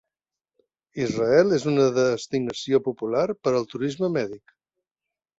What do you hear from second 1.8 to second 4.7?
destinació popular per al turisme mèdic.